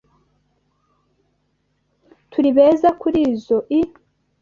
[2.31, 3.79] Turi beza kurizoi.